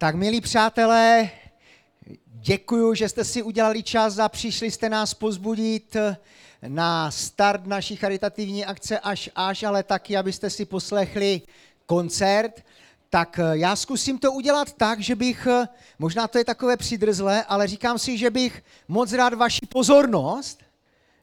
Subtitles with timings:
[0.00, 1.30] Tak milí přátelé,
[2.26, 5.96] děkuji, že jste si udělali čas a přišli jste nás pozbudit
[6.68, 11.42] na start naší charitativní akce až až, ale taky, abyste si poslechli
[11.86, 12.64] koncert.
[13.10, 15.48] Tak já zkusím to udělat tak, že bych,
[15.98, 20.62] možná to je takové přidrzlé, ale říkám si, že bych moc rád vaši pozornost,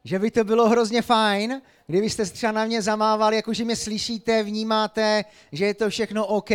[0.03, 5.25] že by to bylo hrozně fajn, kdybyste třeba na mě zamávali, jakože mě slyšíte, vnímáte,
[5.51, 6.51] že je to všechno OK,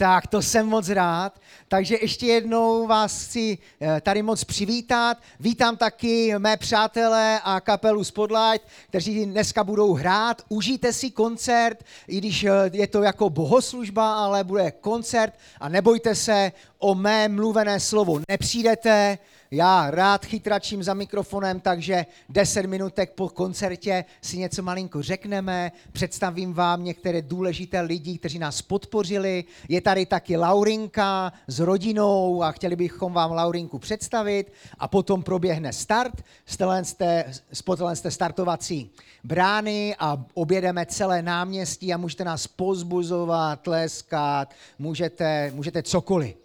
[0.00, 1.40] tak to jsem moc rád.
[1.68, 5.18] Takže ještě jednou vás chci eh, tady moc přivítat.
[5.40, 10.42] Vítám taky mé přátelé a kapelu Spotlight, kteří dneska budou hrát.
[10.48, 16.14] Užijte si koncert, i když eh, je to jako bohoslužba, ale bude koncert a nebojte
[16.14, 19.18] se, o mé mluvené slovo nepřijdete,
[19.50, 26.52] já rád chytračím za mikrofonem, takže 10 minutek po koncertě si něco malinko řekneme, představím
[26.52, 29.44] vám některé důležité lidi, kteří nás podpořili.
[29.68, 35.72] Je tady taky Laurinka s rodinou a chtěli bychom vám Laurinku představit a potom proběhne
[35.72, 38.90] start z té startovací
[39.24, 46.36] brány a objedeme celé náměstí a můžete nás pozbuzovat, tleskat, můžete, můžete cokoliv.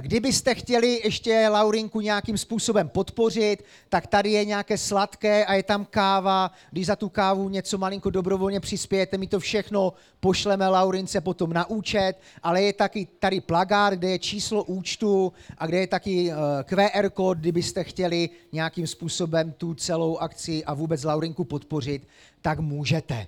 [0.00, 5.84] Kdybyste chtěli ještě Laurinku nějakým způsobem podpořit, tak tady je nějaké sladké a je tam
[5.84, 6.50] káva.
[6.70, 11.70] Když za tu kávu něco malinko dobrovolně přispějete, my to všechno pošleme Laurince potom na
[11.70, 16.34] účet, ale je taky tady plagát, kde je číslo účtu a kde je taky eh,
[16.64, 22.08] QR kód, kdybyste chtěli nějakým způsobem tu celou akci a vůbec Laurinku podpořit,
[22.40, 23.26] tak můžete.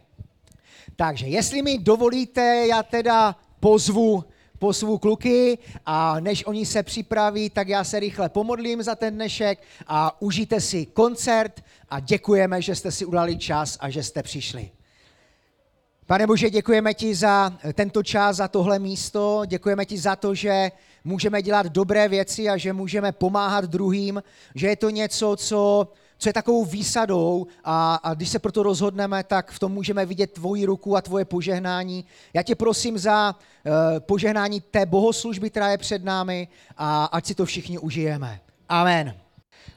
[0.96, 4.24] Takže jestli mi dovolíte, já teda pozvu
[4.64, 9.62] pozvu kluky a než oni se připraví, tak já se rychle pomodlím za ten dnešek
[9.86, 14.70] a užijte si koncert a děkujeme, že jste si udali čas a že jste přišli.
[16.06, 20.70] Pane Bože, děkujeme ti za tento čas, za tohle místo, děkujeme ti za to, že
[21.04, 24.22] můžeme dělat dobré věci a že můžeme pomáhat druhým,
[24.54, 25.88] že je to něco, co
[26.24, 30.32] co je takovou výsadou a, a když se proto rozhodneme, tak v tom můžeme vidět
[30.32, 32.04] tvoji ruku a tvoje požehnání.
[32.34, 37.34] Já tě prosím za uh, požehnání té bohoslužby, která je před námi a ať si
[37.34, 38.40] to všichni užijeme.
[38.68, 39.23] Amen.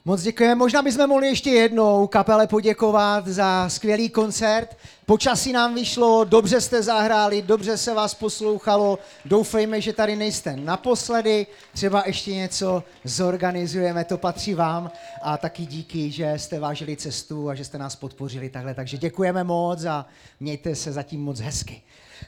[0.05, 0.55] Moc děkujeme.
[0.55, 4.77] Možná bychom mohli ještě jednou kapele poděkovat za skvělý koncert.
[5.05, 8.99] Počasí nám vyšlo, dobře jste zahráli, dobře se vás poslouchalo.
[9.25, 11.47] Doufejme, že tady nejste naposledy.
[11.73, 14.91] Třeba ještě něco zorganizujeme, to patří vám.
[15.21, 18.73] A taky díky, že jste vážili cestu a že jste nás podpořili takhle.
[18.73, 20.05] Takže děkujeme moc a
[20.39, 21.81] mějte se zatím moc hezky.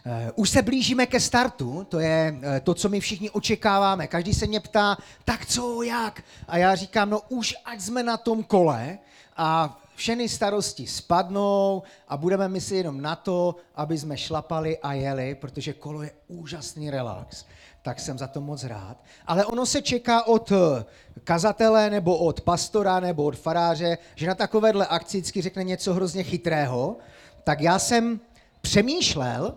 [0.05, 4.07] Eh, už se blížíme ke startu, to je eh, to, co my všichni očekáváme.
[4.07, 6.23] Každý se mě ptá, tak co, jak?
[6.47, 8.97] A já říkám, no už ať jsme na tom kole
[9.37, 15.35] a všechny starosti spadnou a budeme myslet jenom na to, aby jsme šlapali a jeli,
[15.35, 17.45] protože kolo je úžasný relax.
[17.81, 18.97] Tak jsem za to moc rád.
[19.27, 20.85] Ale ono se čeká od eh,
[21.23, 26.97] kazatele nebo od pastora nebo od faráře, že na takovéhle akci řekne něco hrozně chytrého.
[27.43, 28.19] Tak já jsem
[28.61, 29.55] přemýšlel,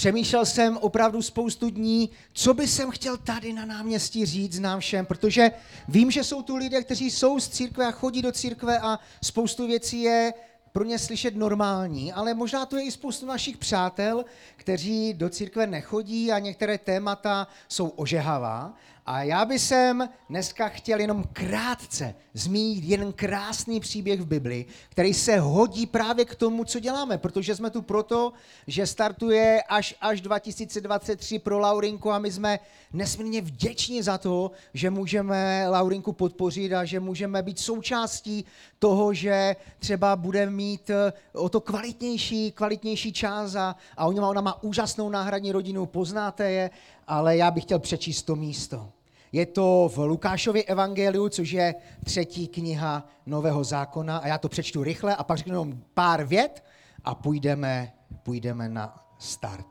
[0.00, 5.06] Přemýšlel jsem opravdu spoustu dní, co by jsem chtěl tady na náměstí říct nám všem,
[5.06, 5.50] protože
[5.88, 9.66] vím, že jsou tu lidé, kteří jsou z církve a chodí do církve a spoustu
[9.66, 10.32] věcí je
[10.72, 14.24] pro ně slyšet normální, ale možná to je i spoustu našich přátel,
[14.56, 18.74] kteří do církve nechodí a některé témata jsou ožehavá.
[19.10, 25.14] A já bych sem dneska chtěl jenom krátce zmínit jeden krásný příběh v Bibli, který
[25.14, 28.32] se hodí právě k tomu, co děláme, protože jsme tu proto,
[28.66, 32.58] že startuje až až 2023 pro Laurinku a my jsme
[32.92, 38.44] nesmírně vděční za to, že můžeme Laurinku podpořit a že můžeme být součástí
[38.78, 44.28] toho, že třeba bude mít eh, o to kvalitnější, kvalitnější čas a, a ona má,
[44.28, 46.70] ona má úžasnou náhradní rodinu, poznáte je,
[47.06, 48.92] ale já bych chtěl přečíst to místo.
[49.32, 51.74] Je to v Lukášově evangeliu, což je
[52.04, 56.64] třetí kniha Nového zákona a já to přečtu rychle a pak řeknu jenom pár vět
[57.04, 57.92] a půjdeme,
[58.22, 59.66] půjdeme na start.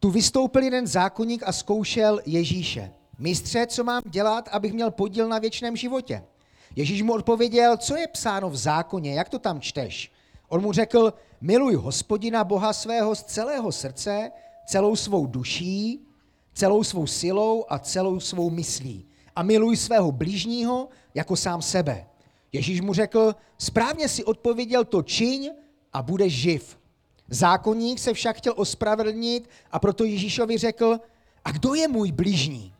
[0.00, 2.92] Tu vystoupil jeden zákonník a zkoušel Ježíše.
[3.18, 6.24] Mistře, co mám dělat, abych měl podíl na věčném životě?
[6.76, 10.12] Ježíš mu odpověděl, co je psáno v zákoně, jak to tam čteš?
[10.48, 14.30] On mu řekl, miluj hospodina Boha svého z celého srdce,
[14.66, 16.06] celou svou duší,
[16.60, 19.06] celou svou silou a celou svou myslí.
[19.36, 22.06] A miluj svého blížního jako sám sebe.
[22.52, 25.50] Ježíš mu řekl, správně si odpověděl to čiň
[25.92, 26.78] a budeš živ.
[27.28, 31.00] Zákonník se však chtěl ospravedlnit a proto Ježíšovi řekl,
[31.44, 32.74] a kdo je můj blížní?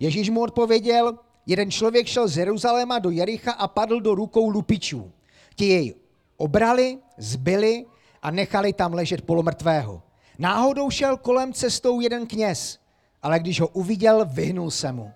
[0.00, 5.12] Ježíš mu odpověděl, jeden člověk šel z Jeruzaléma do Jericha a padl do rukou lupičů.
[5.54, 5.94] Ti jej
[6.36, 7.86] obrali, zbyli
[8.22, 10.02] a nechali tam ležet polomrtvého.
[10.38, 12.81] Náhodou šel kolem cestou jeden kněz
[13.22, 15.12] ale když ho uviděl, vyhnul se mu.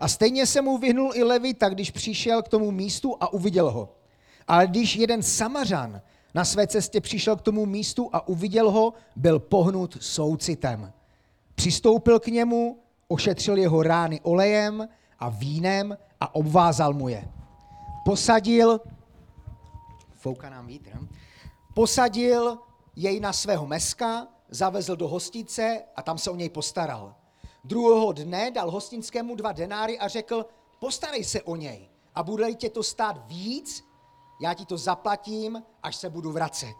[0.00, 3.96] A stejně se mu vyhnul i Levita, když přišel k tomu místu a uviděl ho.
[4.48, 6.00] Ale když jeden samařan
[6.34, 10.92] na své cestě přišel k tomu místu a uviděl ho, byl pohnut soucitem.
[11.54, 14.88] Přistoupil k němu, ošetřil jeho rány olejem
[15.18, 17.28] a vínem a obvázal mu je.
[18.04, 18.80] Posadil,
[20.12, 20.90] fouká nám vítr,
[21.74, 22.58] posadil
[22.96, 27.14] jej na svého meska, zavezl do hostice a tam se o něj postaral.
[27.66, 30.46] Druhého dne dal hostinskému dva denáry a řekl,
[30.78, 33.84] postarej se o něj a bude tě to stát víc,
[34.40, 36.74] já ti to zaplatím, až se budu vracet.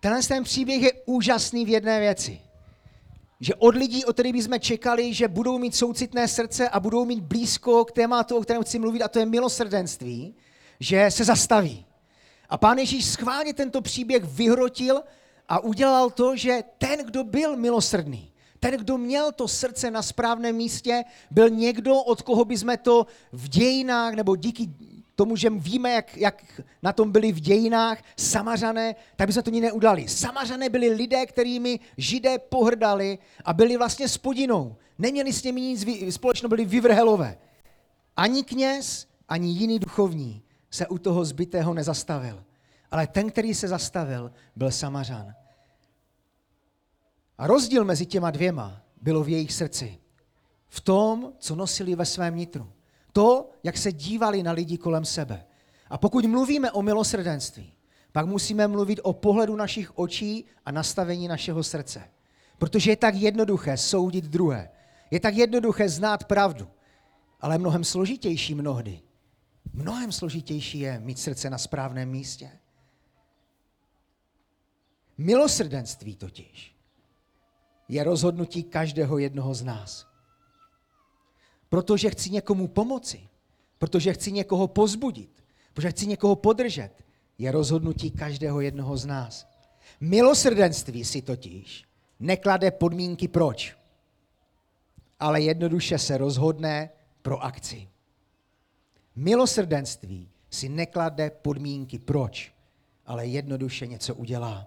[0.00, 2.40] Tenhle ten příběh je úžasný v jedné věci.
[3.40, 7.20] Že od lidí, o kterých bychom čekali, že budou mít soucitné srdce a budou mít
[7.20, 10.34] blízko k tématu, o kterém chci mluvit, a to je milosrdenství,
[10.80, 11.86] že se zastaví.
[12.48, 15.02] A pán Ježíš schválně tento příběh vyhrotil
[15.48, 20.56] a udělal to, že ten, kdo byl milosrdný, ten, kdo měl to srdce na správném
[20.56, 24.70] místě, byl někdo, od koho bychom to v dějinách nebo díky
[25.18, 29.50] tomu, že víme, jak, jak na tom byli v dějinách samařané, tak by se to
[29.50, 30.08] ní neudali.
[30.08, 34.76] Samařané byli lidé, kterými židé pohrdali a byli vlastně spodinou.
[34.98, 37.38] Neměli s nimi nic společného, byli vyvrhelové.
[38.16, 42.44] Ani kněz, ani jiný duchovní se u toho zbytého nezastavil.
[42.90, 45.34] Ale ten, který se zastavil, byl samařan.
[47.38, 49.98] A rozdíl mezi těma dvěma bylo v jejich srdci.
[50.68, 52.72] V tom, co nosili ve svém nitru
[53.12, 55.46] to, jak se dívali na lidi kolem sebe.
[55.90, 57.72] A pokud mluvíme o milosrdenství,
[58.12, 62.02] pak musíme mluvit o pohledu našich očí a nastavení našeho srdce.
[62.58, 64.70] Protože je tak jednoduché soudit druhé.
[65.10, 66.68] Je tak jednoduché znát pravdu.
[67.40, 69.00] Ale mnohem složitější mnohdy.
[69.72, 72.50] Mnohem složitější je mít srdce na správném místě.
[75.18, 76.77] Milosrdenství totiž
[77.88, 80.06] je rozhodnutí každého jednoho z nás.
[81.68, 83.28] Protože chci někomu pomoci,
[83.78, 86.90] protože chci někoho pozbudit, protože chci někoho podržet,
[87.38, 89.48] je rozhodnutí každého jednoho z nás.
[90.00, 91.84] Milosrdenství si totiž
[92.20, 93.76] neklade podmínky proč,
[95.20, 96.90] ale jednoduše se rozhodne
[97.22, 97.88] pro akci.
[99.16, 102.52] Milosrdenství si neklade podmínky proč,
[103.06, 104.66] ale jednoduše něco udělá.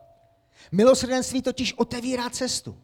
[0.72, 2.78] Milosrdenství totiž otevírá cestu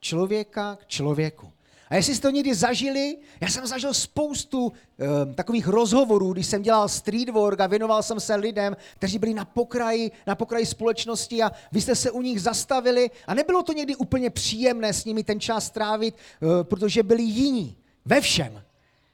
[0.00, 1.52] člověka k člověku.
[1.88, 6.62] A jestli jste to někdy zažili, já jsem zažil spoustu um, takových rozhovorů, když jsem
[6.62, 11.42] dělal street work a věnoval jsem se lidem, kteří byli na pokraji, na pokraji společnosti
[11.42, 15.24] a vy jste se u nich zastavili a nebylo to někdy úplně příjemné s nimi
[15.24, 18.62] ten čas trávit, uh, protože byli jiní ve všem.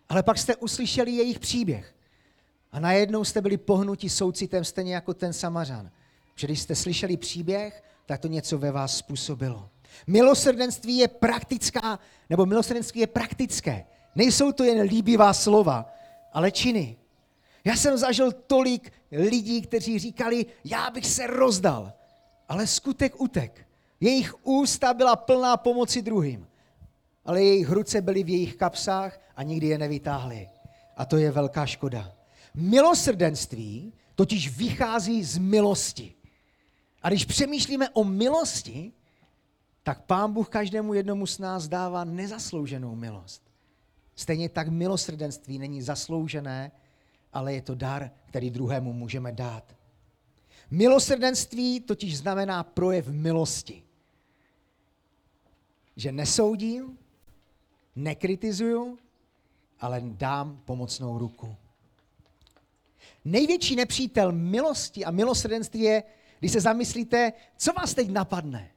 [0.08, 1.94] Ale pak jste uslyšeli jejich příběh.
[2.72, 5.90] A najednou jste byli pohnuti soucitem stejně jako ten samařan.
[6.36, 9.68] Že když jste slyšeli příběh, tak to něco ve vás způsobilo.
[10.06, 11.98] Milosrdenství je praktická,
[12.30, 13.86] nebo milosrdenství je praktické.
[14.14, 15.86] Nejsou to jen líbivá slova,
[16.32, 16.96] ale činy.
[17.64, 21.92] Já jsem zažil tolik lidí, kteří říkali, já bych se rozdal,
[22.48, 23.66] ale skutek utek.
[24.00, 26.46] Jejich ústa byla plná pomoci druhým,
[27.24, 30.48] ale jejich ruce byly v jejich kapsách a nikdy je nevytáhli.
[30.96, 32.12] A to je velká škoda.
[32.54, 36.14] Milosrdenství totiž vychází z milosti.
[37.02, 38.92] A když přemýšlíme o milosti,
[39.82, 43.42] tak Pán Bůh každému jednomu z nás dává nezaslouženou milost.
[44.14, 46.72] Stejně tak milosrdenství není zasloužené,
[47.32, 49.76] ale je to dar, který druhému můžeme dát.
[50.70, 53.82] Milosrdenství totiž znamená projev milosti.
[55.96, 56.98] Že nesoudím,
[57.96, 58.98] nekritizuju,
[59.80, 61.56] ale dám pomocnou ruku.
[63.24, 66.02] Největší nepřítel milosti a milosrdenství je,
[66.38, 68.70] když se zamyslíte, co vás teď napadne.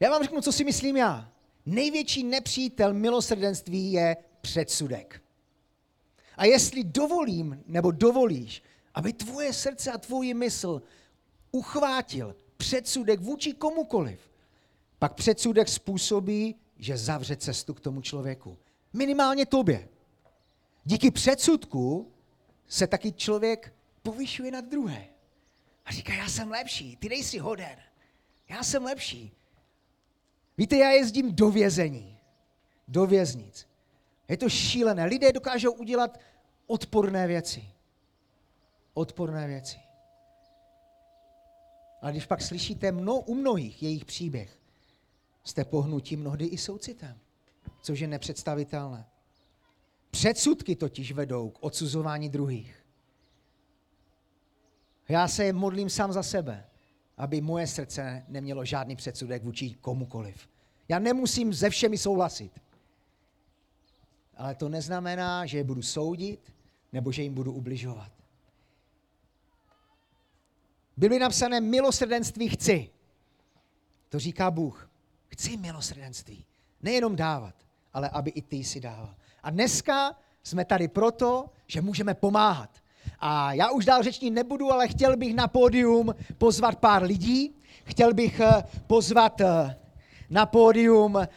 [0.00, 1.32] Já vám řeknu, co si myslím já.
[1.66, 5.22] Největší nepřítel milosrdenství je předsudek.
[6.36, 8.62] A jestli dovolím, nebo dovolíš,
[8.94, 10.82] aby tvoje srdce a tvůj mysl
[11.50, 14.20] uchvátil předsudek vůči komukoliv,
[14.98, 18.58] pak předsudek způsobí, že zavře cestu k tomu člověku.
[18.92, 19.88] Minimálně tobě.
[20.84, 22.12] Díky předsudku
[22.68, 25.06] se taky člověk povyšuje nad druhé.
[25.84, 27.78] A říká, já jsem lepší, ty nejsi hoden.
[28.48, 29.32] Já jsem lepší.
[30.60, 32.18] Víte, já jezdím do vězení,
[32.88, 33.66] do věznic.
[34.28, 35.04] Je to šílené.
[35.04, 36.20] Lidé dokážou udělat
[36.66, 37.64] odporné věci.
[38.94, 39.78] Odporné věci.
[42.02, 44.58] Ale když pak slyšíte mno, u mnohých jejich příběh,
[45.44, 47.18] jste pohnutí mnohdy i soucitem,
[47.82, 49.06] což je nepředstavitelné.
[50.10, 52.86] Předsudky totiž vedou k odsuzování druhých.
[55.08, 56.66] Já se modlím sám za sebe,
[57.16, 60.49] aby moje srdce nemělo žádný předsudek vůči komukoliv.
[60.90, 62.52] Já nemusím se všemi souhlasit.
[64.36, 66.52] ale to neznamená, že je budu soudit
[66.92, 68.12] nebo že jim budu ubližovat.
[70.96, 72.90] Bylo napsané milosrdenství chci.
[74.08, 74.90] To říká Bůh.
[75.28, 76.44] Chci milosrdenství.
[76.82, 77.54] Nejenom dávat,
[77.92, 79.14] ale aby i ty si dával.
[79.42, 82.70] A dneska jsme tady proto, že můžeme pomáhat.
[83.18, 87.54] A já už dál řečnit nebudu, ale chtěl bych na pódium pozvat pár lidí.
[87.84, 89.79] Chtěl bych eh, pozvat eh,
[90.30, 91.28] na pódium e,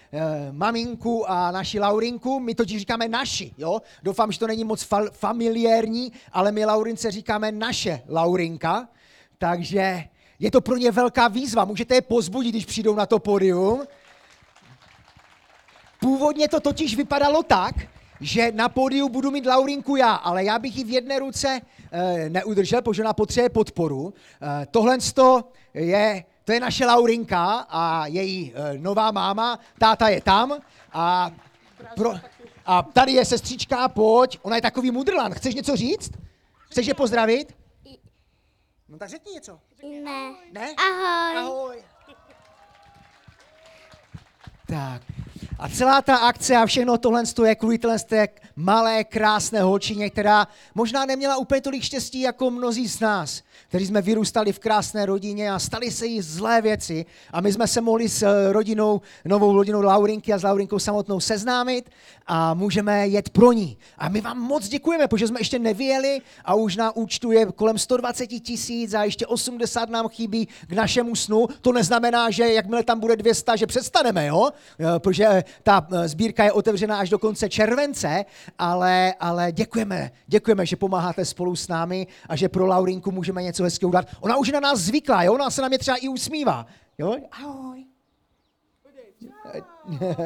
[0.51, 2.39] maminku a naši Laurinku.
[2.39, 3.81] My totiž říkáme naši, jo?
[4.03, 8.87] Doufám, že to není moc fa- familiární, ale my Laurince říkáme naše Laurinka.
[9.37, 10.03] Takže
[10.39, 11.65] je to pro ně velká výzva.
[11.65, 13.83] Můžete je pozbudit, když přijdou na to pódium.
[15.99, 17.75] Původně to totiž vypadalo tak,
[18.21, 22.29] že na pódiu budu mít Laurinku já, ale já bych ji v jedné ruce e,
[22.29, 24.13] neudržel, protože ona potřebuje podporu.
[24.61, 24.97] E, tohle
[25.73, 30.59] je, to je naše Laurinka a její e, nová máma, táta je tam
[30.93, 31.31] a,
[31.95, 32.13] pro,
[32.65, 35.33] a tady je sestřička, pojď, ona je takový mudrlan.
[35.33, 36.11] Chceš něco říct?
[36.69, 37.55] Chceš je pozdravit?
[38.89, 39.59] No tak řekni něco.
[40.03, 40.33] Ne.
[40.51, 40.73] Ne?
[40.77, 41.37] Ahoj.
[41.37, 41.83] Ahoj.
[44.67, 45.01] Tak.
[45.63, 51.05] A celá ta akce a všechno tohle je kvůli té malé, krásné holčině, která možná
[51.05, 55.59] neměla úplně tolik štěstí jako mnozí z nás, kteří jsme vyrůstali v krásné rodině a
[55.59, 57.05] stali se jí zlé věci.
[57.31, 61.19] A my jsme se mohli s eh, rodinou, novou rodinou Laurinky a s Laurinkou samotnou
[61.19, 61.89] seznámit
[62.27, 63.77] a můžeme jet pro ní.
[63.97, 67.77] A my vám moc děkujeme, protože jsme ještě nevěli a už na účtu je kolem
[67.77, 71.47] 120 tisíc a ještě 80 nám chybí k našemu snu.
[71.61, 74.49] To neznamená, že jakmile tam bude 200, že přestaneme, jo?
[74.79, 78.25] Eh, protože ta eh, sbírka je otevřená až do konce července,
[78.59, 83.63] ale, ale děkujeme, děkujeme, že pomáháte spolu s námi a že pro Laurinku můžeme něco
[83.63, 84.07] hezkého udělat.
[84.21, 85.33] Ona už na nás zvyklá, jo?
[85.33, 86.65] Ona se na mě třeba i usmívá.
[86.97, 87.17] Jo?
[87.31, 87.85] Ahoj.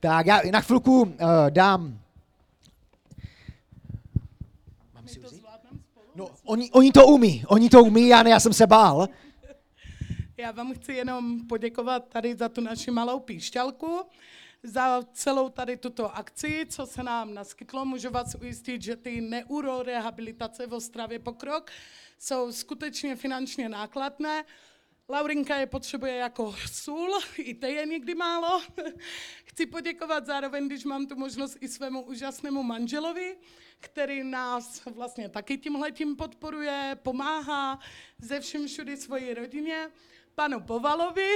[0.00, 1.08] tak já na chvilku uh,
[1.50, 1.98] dám
[4.94, 5.42] Mám si vzít?
[6.14, 9.08] No, oni, oni to umí, oni to umí, já ne, já jsem se bál.
[10.42, 14.00] Já vám chci jenom poděkovat tady za tu naši malou píšťalku,
[14.62, 17.84] za celou tady tuto akci, co se nám naskytlo.
[17.84, 21.70] Můžu vás ujistit, že ty neurorehabilitace v Ostravě pokrok
[22.18, 24.44] jsou skutečně finančně nákladné.
[25.08, 28.62] Laurinka je potřebuje jako sůl, i to je někdy málo.
[29.44, 33.36] Chci poděkovat zároveň, když mám tu možnost i svému úžasnému manželovi,
[33.80, 37.78] který nás vlastně taky tímhletím podporuje, pomáhá
[38.18, 39.88] ze všem všudy svoji rodině
[40.34, 41.28] panu Povalovi,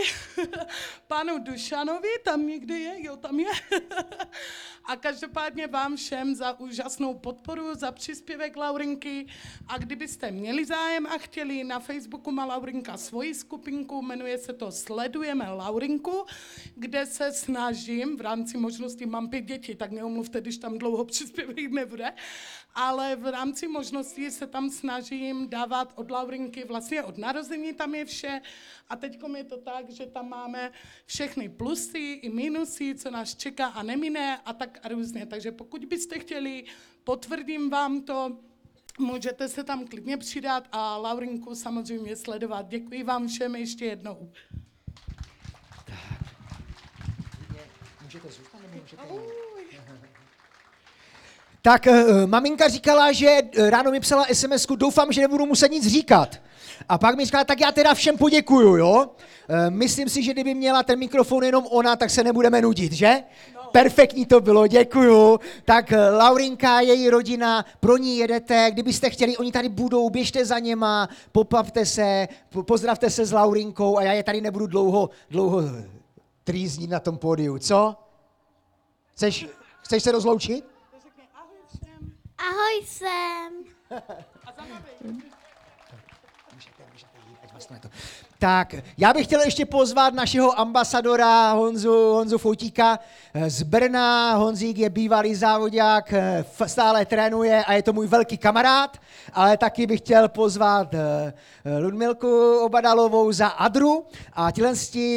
[1.07, 3.51] panu Dušanovi, tam někde je, jo, tam je.
[4.85, 9.27] a každopádně vám všem za úžasnou podporu, za příspěvek Laurinky.
[9.69, 14.73] A kdybyste měli zájem a chtěli, na Facebooku má Laurinka svoji skupinku, jmenuje se to
[14.73, 16.25] Sledujeme Laurinku,
[16.75, 21.71] kde se snažím, v rámci možnosti mám pět dětí, tak neumluvte, když tam dlouho příspěvek
[21.71, 22.13] nebude,
[22.75, 28.05] ale v rámci možností se tam snažím dávat od Laurinky, vlastně od narození tam je
[28.05, 28.41] vše
[28.89, 30.73] a teď je to tak, že tam máme
[31.07, 35.27] všechny plusy i minusy, co nás čeká a nemine a tak a různě.
[35.27, 36.65] Takže pokud byste chtěli,
[37.05, 38.39] potvrdím vám to,
[38.99, 42.69] můžete se tam klidně přidat a Laurinku samozřejmě sledovat.
[42.69, 44.33] Děkuji vám všem ještě jednou.
[45.85, 45.97] Tak.
[48.03, 49.03] Můžete zůstat nebo můžete
[51.63, 51.87] Tak
[52.27, 56.41] maminka říkala, že eh, ráno mi psala sms doufám, že nebudu muset nic říkat.
[56.89, 59.07] A pak mi říkala, tak já teda všem poděkuju, jo?
[59.07, 63.23] Uh, myslím si, že kdyby měla ten mikrofon jenom ona, tak se nebudeme nudit, že?
[63.55, 63.61] No.
[63.73, 65.41] Perfektní to bylo, děkuju.
[65.65, 71.09] Tak Laurinka, její rodina, pro ní jedete, kdybyste chtěli, oni tady budou, běžte za něma,
[71.33, 72.29] popavte se,
[72.63, 75.63] pozdravte se s Laurinkou a já je tady nebudu dlouho, dlouho
[76.45, 77.97] trýznit na tom pódiu, co?
[79.13, 79.47] Chceš,
[79.83, 80.65] chceš se rozloučit?
[82.39, 83.65] Ahoj jsem.
[88.39, 92.99] Tak, já bych chtěl ještě pozvat našeho ambasadora Honzu, Honzu Foutíka
[93.47, 94.35] z Brna.
[94.35, 98.97] Honzík je bývalý závodák, eh, stále trénuje a je to můj velký kamarád,
[99.33, 101.33] ale taky bych chtěl pozvat eh,
[101.79, 104.73] Ludmilku Obadalovou za Adru a tihle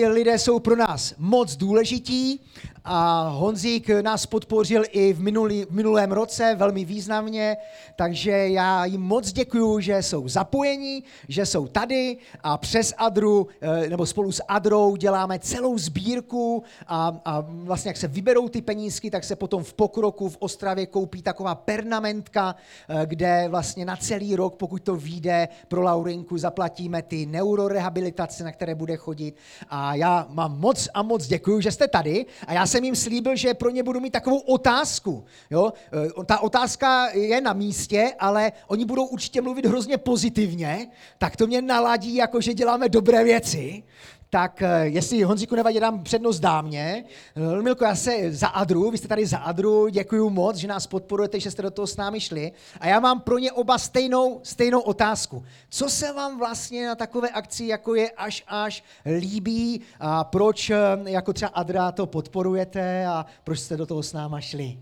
[0.07, 2.41] lidé jsou pro nás moc důležití
[2.85, 7.57] a Honzík nás podpořil i v, minulý, v minulém roce velmi významně,
[7.95, 13.89] takže já jim moc děkuju, že jsou zapojení, že jsou tady a přes Adru, eh,
[13.89, 19.11] nebo spolu s Adrou děláme celou sbírku a, a vlastně jak se vyberou ty penízky,
[19.11, 22.55] tak se potom v pokroku v Ostravě koupí taková pernamentka,
[22.89, 28.51] eh, kde vlastně na celý rok, pokud to vyjde, pro Laurinku zaplatíme ty neurorehabilitace, na
[28.51, 29.35] které bude chodit.
[29.69, 33.35] A já mám moc a moc děkuji, že jste tady a já jsem jim slíbil,
[33.35, 35.25] že pro ně budu mít takovou otázku.
[35.49, 35.73] Jo?
[36.21, 41.47] Eh, Ta otázka je na místě, ale oni budou určitě mluvit hrozně pozitivně, tak to
[41.47, 43.83] mě naladí, jako že děláme dobré věci.
[44.31, 47.03] Tak eh, jestli Honzíku nevadí, dám přednost dámě.
[47.35, 50.87] Eh, Milko, já se za Adru, vy jste tady za Adru, děkuji moc, že nás
[50.87, 52.51] podporujete, že jste do toho s námi šli.
[52.79, 55.45] A já mám pro ně oba stejnou, stejnou otázku.
[55.69, 58.83] Co se vám vlastně na takové akci, jako je až až,
[59.19, 64.13] líbí a proč eh, jako třeba Adra to podporujete a proč jste do toho s
[64.13, 64.79] náma šli?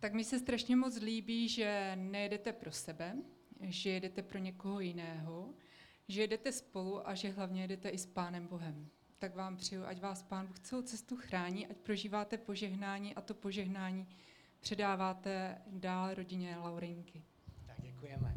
[0.00, 3.12] Tak mi se strašně moc líbí, že nejedete pro sebe,
[3.60, 5.48] že jedete pro někoho jiného,
[6.08, 8.86] že jedete spolu a že hlavně jedete i s Pánem Bohem.
[9.18, 13.34] Tak vám přeju, ať vás Pán Bůh celou cestu chrání, ať prožíváte požehnání a to
[13.34, 14.06] požehnání
[14.60, 17.22] předáváte dál rodině Laurinky.
[17.66, 18.34] Tak děkujeme.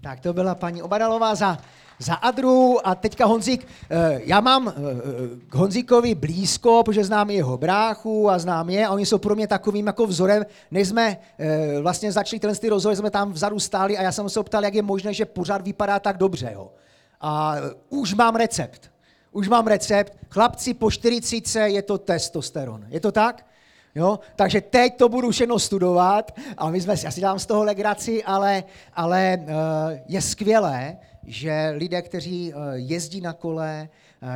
[0.00, 1.58] Tak to byla paní Obadalová za,
[1.98, 3.66] za Adru a teďka Honzík.
[3.90, 4.72] eh, Já mám eh,
[5.48, 9.46] k Honzíkovi blízko, protože znám jeho bráchu a znám je a oni jsou pro mě
[9.46, 10.46] takovým jako vzorem.
[10.70, 14.40] Než jsme eh, vlastně začali ten rozhovor, jsme tam vzadu stáli a já jsem se
[14.40, 16.50] optal, jak je možné, že pořád vypadá tak dobře.
[16.54, 16.70] Jo.
[17.20, 18.90] A eh, už mám recept.
[19.32, 20.18] Už mám recept.
[20.30, 22.84] Chlapci po 40 je to testosteron.
[22.88, 23.46] Je to tak?
[23.94, 24.18] Jo?
[24.36, 27.64] Takže teď to budu všechno studovat a my jsme si, já si dám z toho
[27.64, 29.46] legraci, ale, ale uh,
[30.06, 30.96] je skvělé,
[31.26, 33.88] že lidé, kteří uh, jezdí na kole,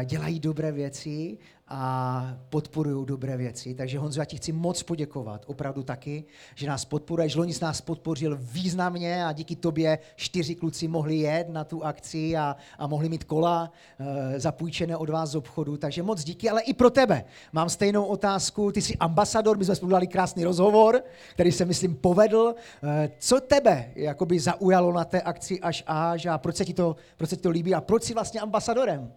[0.05, 3.75] dělají dobré věci a podporují dobré věci.
[3.75, 6.25] Takže Honzo, já ti chci moc poděkovat, opravdu taky,
[6.55, 7.35] že nás podporuješ.
[7.35, 12.57] Loni nás podpořil významně a díky tobě čtyři kluci mohli jet na tu akci a,
[12.79, 15.77] a mohli mít kola uh, zapůjčené od vás z obchodu.
[15.77, 17.25] Takže moc díky, ale i pro tebe.
[17.53, 18.73] Mám stejnou otázku.
[18.73, 21.03] Ty jsi ambasador, my jsme spolu dali krásný rozhovor,
[21.35, 22.55] který se, myslím, povedl.
[22.83, 26.97] Uh, co tebe jakoby zaujalo na té akci až až a proč se ti to,
[27.17, 29.13] proč se ti to líbí a proč jsi vlastně ambasadorem?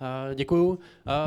[0.00, 0.78] Eh, Děkuju.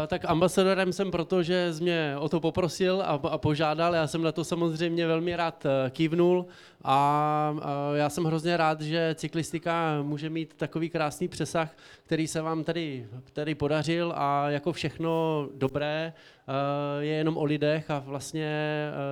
[0.04, 3.94] Eh, Tak ambasadorem jsem proto, že jsi mě o to poprosil a, a požádal.
[3.96, 6.46] Já jsem na to samozřejmě velmi rád eh, kývnul
[6.84, 7.56] a
[7.94, 13.08] já jsem hrozně rád, že cyklistika může mít takový krásný přesah, který se vám tady,
[13.34, 15.10] tady podařil a jako všechno
[15.56, 18.50] dobré eh, je jenom o lidech a vlastně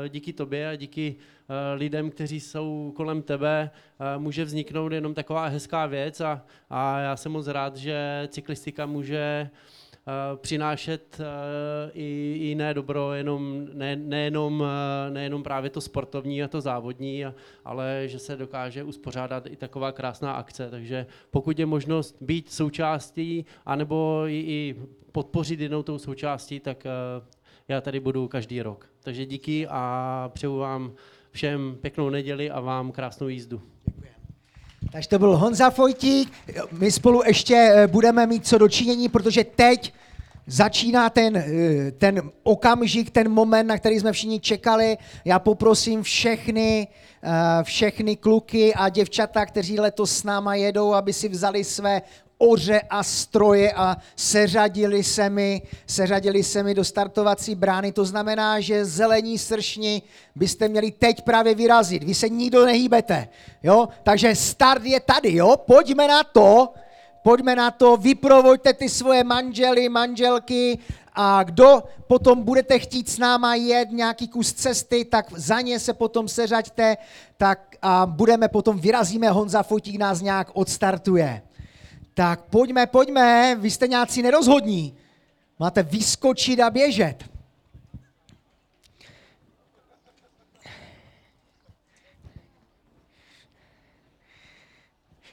[0.06, 3.70] eh, díky tobě a díky eh, lidem, kteří jsou kolem tebe,
[4.18, 9.50] může vzniknout jenom taková hezká věc a, a já jsem moc rád, že cyklistika může
[10.36, 12.04] přinášet eh, i
[12.40, 14.64] jiné dobro, jenom, ne, nejenom,
[15.08, 17.26] eh, nejenom právě to sportovní a to závodní,
[17.66, 20.70] ale že se dokáže uspořádat i taková krásná akce.
[20.70, 24.76] Takže pokud je možnost být součástí, anebo i, i
[25.12, 26.90] podpořit jednou tou součástí, tak eh,
[27.68, 28.90] já tady budu každý rok.
[29.04, 30.92] Takže díky a přeju vám
[31.32, 33.62] všem pěknou neděli a vám krásnou jízdu.
[34.92, 36.34] Takže to byl Honza Fojtík.
[36.72, 39.94] My spolu ještě eh, budeme mít co dočinění, protože teď
[40.48, 44.98] začíná ten, eh, ten okamžik, ten moment, na který jsme všichni čekali.
[45.26, 46.88] Já poprosím všechny,
[47.24, 52.02] eh, všechny kluky a děvčata, kteří letos s náma jedou, aby si vzali své
[52.38, 57.92] oře a stroje a seřadili se mi, seřadili se mi do startovací brány.
[57.92, 60.02] To znamená, že zelení sršni
[60.36, 62.04] byste měli teď právě vyrazit.
[62.04, 63.28] Vy se nikdo nehýbete.
[63.64, 63.90] Jo?
[64.04, 65.36] Takže start je tady.
[65.36, 65.58] Jo?
[65.58, 66.74] Pojďme na to.
[67.24, 70.80] Pojďme na to, vyprovoďte ty svoje manžely, manželky
[71.14, 75.94] a kdo potom budete chtít s náma jet nějaký kus cesty, tak za ně se
[75.94, 76.98] potom seřaďte
[77.38, 81.42] tak a budeme potom, vyrazíme, Honza Fotík nás nějak odstartuje.
[82.14, 84.98] Tak pojďme, pojďme, vy jste nějací nerozhodní.
[85.60, 87.37] Máte vyskočit a běžet.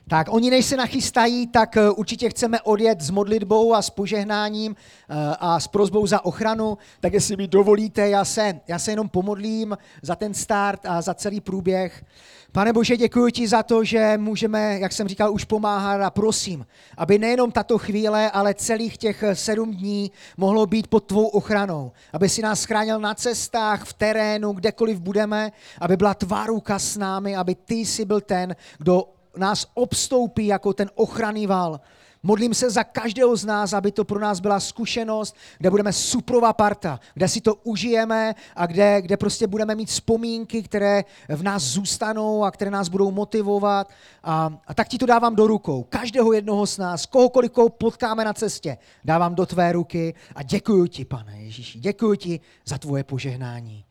[0.09, 4.77] Tak oni než se nachystají, tak eh, určitě chceme odjet s modlitbou a s požehnáním
[4.77, 9.09] eh, a s prozbou za ochranu, tak jestli mi dovolíte, já se, já se jenom
[9.09, 12.05] pomodlím za ten start a za celý průběh.
[12.53, 16.67] Pane Bože, děkuji ti za to, že můžeme, jak jsem říkal, už pomáhat a prosím,
[16.97, 21.93] aby nejenom tato chvíle, ale celých těch eh, sedm dní mohlo být pod tvou ochranou.
[22.13, 26.97] Aby si nás chránil na cestách, v terénu, kdekoliv budeme, aby byla tvá ruka s
[26.97, 29.05] námi, aby ty jsi byl ten, kdo
[29.37, 31.81] nás obstoupí jako ten ochranný val.
[32.27, 36.53] Modlím se za každého z nás, aby to pro nás byla zkušenost, kde budeme suprová
[36.53, 41.63] parta, kde si to užijeme a kde, kde prostě budeme mít vzpomínky, které v nás
[41.63, 43.91] zůstanou a které nás budou motivovat.
[44.23, 45.83] A, a tak ti to dávám do rukou.
[45.83, 50.87] Každého jednoho z nás, kohokoliv koho potkáme na cestě, dávám do tvé ruky a děkuji
[50.87, 51.79] ti, pane Ježíši.
[51.79, 53.85] Děkuji ti za tvoje požehnání.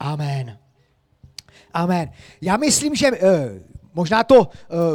[0.00, 0.58] Amen.
[1.72, 2.10] Amen.
[2.40, 3.18] Já myslím, že uh,
[3.94, 4.46] možná to uh,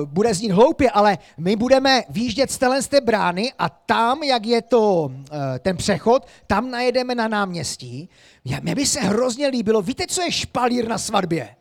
[0.06, 4.46] bude znít hloupě, ale my budeme výjíždět z téhle z té brány a tam, jak
[4.46, 5.12] je to uh,
[5.60, 8.10] ten přechod, tam najedeme na náměstí.
[8.46, 11.56] Já, mě by se hrozně líbilo, víte, co je špalír na svatbě?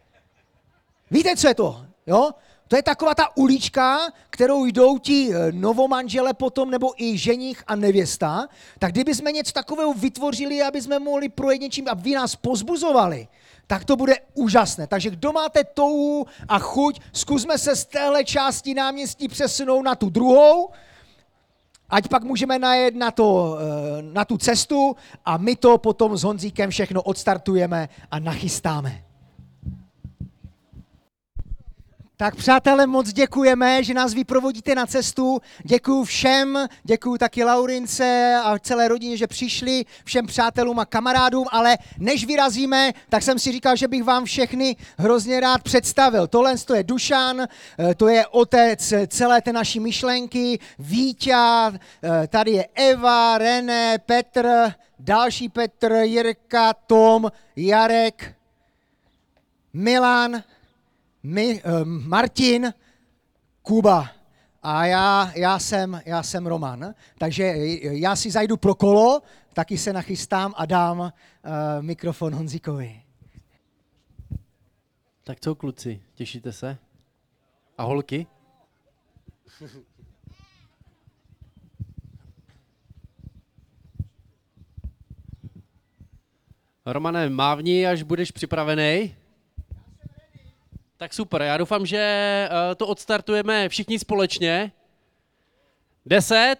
[1.10, 1.86] Víte, co je to?
[2.06, 2.30] Jo?
[2.72, 3.98] To je taková ta ulička,
[4.30, 8.48] kterou jdou ti eh, novomanžele potom, nebo i ženich a nevěsta.
[8.78, 13.28] Tak kdyby jsme něco takového vytvořili, aby jsme mohli projet něčím, aby vy nás pozbuzovali,
[13.66, 14.86] tak to bude úžasné.
[14.86, 20.10] Takže kdo máte touhu a chuť, zkusme se z téhle části náměstí přesunout na tu
[20.10, 20.70] druhou,
[21.90, 26.22] ať pak můžeme najet na, to, eh, na tu cestu a my to potom s
[26.22, 29.11] Honzíkem všechno odstartujeme a nachystáme.
[32.22, 35.40] Tak přátelé, moc děkujeme, že nás vyprovodíte na cestu.
[35.64, 41.78] Děkuji všem, děkuji taky Laurince a celé rodině, že přišli, všem přátelům a kamarádům, ale
[41.98, 46.26] než vyrazíme, tak jsem si říkal, že bych vám všechny hrozně rád představil.
[46.26, 52.50] Tohle to je Dušan, eh, to je otec celé té naší myšlenky, Víťa, eh, tady
[52.50, 58.34] je Eva, René, Petr, další Petr, Jirka, Tom, Jarek,
[59.72, 60.42] Milan,
[61.22, 62.74] my, uh, Martin,
[63.62, 64.10] Kuba
[64.62, 66.94] a já, já, jsem, já jsem Roman.
[67.18, 67.42] Takže
[67.82, 71.10] já si zajdu pro kolo, taky se nachystám a dám uh,
[71.80, 73.02] mikrofon Honzíkovi.
[75.24, 76.78] Tak co, kluci, těšíte se?
[77.78, 78.26] A holky?
[86.86, 89.14] Romane, mávni, až budeš připravený.
[91.02, 94.72] Tak super, já doufám, že eh, to odstartujeme všichni společně.
[96.06, 96.56] 10,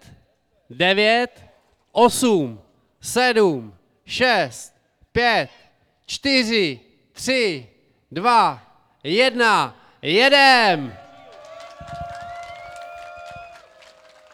[0.71, 1.45] 9,
[1.93, 2.61] 8,
[3.01, 3.75] 7,
[4.05, 4.75] 6,
[5.13, 5.51] 5,
[6.07, 6.81] 4,
[7.13, 7.69] 3,
[8.11, 8.63] 2,
[9.05, 10.97] 1, jedem!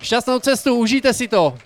[0.00, 1.58] Šťastnou cestu, užijte si to!